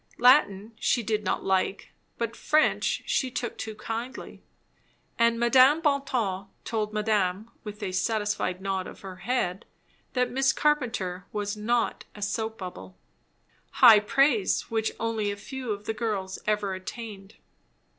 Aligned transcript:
Latin 0.17 0.71
she 0.79 1.03
did 1.03 1.23
not 1.23 1.43
like, 1.45 1.89
but 2.17 2.35
French 2.35 3.03
she 3.05 3.29
took 3.29 3.55
to 3.59 3.75
kindly; 3.75 4.41
and 5.19 5.39
Madame 5.39 5.79
Bonton 5.79 6.47
told 6.65 6.91
madame 6.91 7.51
with 7.63 7.83
a 7.83 7.91
satisfied 7.91 8.61
nod 8.61 8.87
of 8.87 9.01
her 9.01 9.17
head, 9.17 9.63
that 10.13 10.31
Miss 10.31 10.53
Carpenter 10.53 11.27
was 11.31 11.55
"not 11.55 12.05
a 12.15 12.21
soap 12.23 12.57
bubble", 12.57 12.97
high 13.73 13.99
praise, 13.99 14.71
which 14.71 14.91
only 14.99 15.29
a 15.29 15.37
few 15.37 15.69
of 15.71 15.85
the 15.85 15.93
girls 15.93 16.39
ever 16.47 16.73
attained. 16.73 17.35